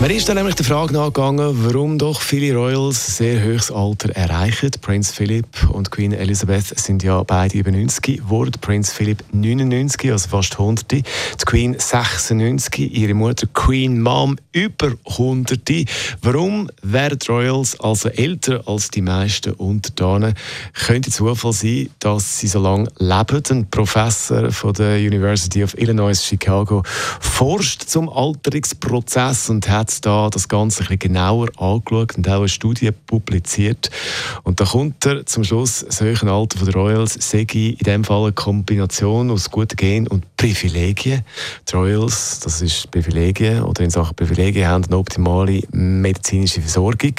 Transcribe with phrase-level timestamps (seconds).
[0.00, 4.70] man ist dann nämlich der Frage nachgegangen, warum doch viele Royals sehr hohes Alter erreichen.
[4.80, 8.52] Prinz Philip und Queen Elizabeth sind ja beide über 90 geworden.
[8.62, 10.90] Prinz Philip 99, also fast 100.
[10.90, 11.02] Die
[11.44, 15.60] Queen 96, ihre Mutter Queen Mom über 100.
[16.22, 20.32] Warum werden Royals also älter als die meisten Untertanen?
[20.86, 23.42] Könnte Zufall sein, dass sie so lange leben.
[23.50, 26.84] Ein Professor von der University of Illinois Chicago
[27.20, 32.38] forscht zum Alterungsprozess und hat jetzt da das Ganze ein bisschen genauer angeschaut und auch
[32.38, 33.90] eine Studie publiziert.
[34.44, 38.32] Und da kommt er zum Schluss, höhere Alter der Royals sei in dem Fall eine
[38.32, 41.22] Kombination aus guten Gen und Privilegien.
[41.68, 47.14] Die Royals, das ist Privilegien oder in Sachen Privilegien, haben eine optimale medizinische Versorgung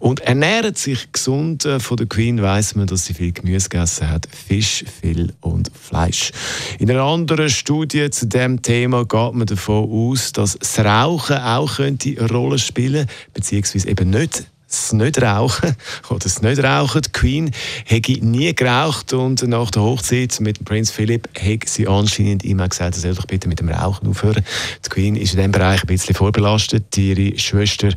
[0.00, 1.64] und ernähren sich gesund.
[1.64, 5.70] Äh, von der Queen weiß man, dass sie viel Gemüse gegessen hat, Fisch, viel und
[5.72, 6.32] Fleisch.
[6.78, 11.76] In einer anderen Studie zu dem Thema geht man davon aus, dass das Rauchen auch
[11.76, 15.76] könnte Rolle spielen, beziehungsweise eben nicht das Nicht-Rauchen
[16.10, 17.02] oder das Nicht-Rauchen.
[17.02, 17.50] Die Queen
[17.84, 22.96] hätte nie geraucht und nach der Hochzeit mit Prinz Philipp hat sie anscheinend immer gesagt,
[22.96, 24.44] er soll doch bitte mit dem Rauchen aufhören.
[24.84, 26.96] Die Queen ist in diesem Bereich ein bisschen vorbelastet.
[26.96, 27.88] Ihre Schwester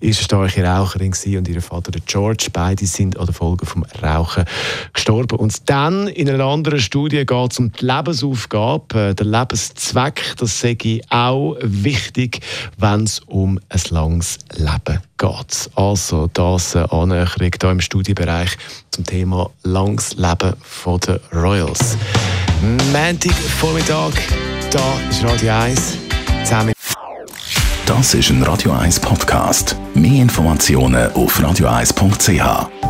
[0.00, 2.48] ist eine starke Raucherin und ihr Vater der George.
[2.52, 4.44] Beide sind an der Folge vom Rauchen
[4.92, 5.38] gestorben.
[5.38, 10.34] Und dann in einer anderen Studie geht es um die Lebensaufgabe, der Lebenszweck.
[10.36, 12.40] Das sage ich auch wichtig,
[12.76, 15.70] wenn es um ein langes Leben geht.
[15.74, 18.56] Also das eine Annäherung hier im Studienbereich
[18.90, 20.54] zum Thema langes Leben
[20.86, 21.96] den Royals.
[22.92, 24.12] Montag Vormittag,
[24.70, 24.80] da
[25.10, 25.98] ist Radio 1.
[26.44, 26.72] Zusammen
[27.88, 29.74] das ist ein Radio 1 Podcast.
[29.94, 32.87] Mehr Informationen auf radio1.ch.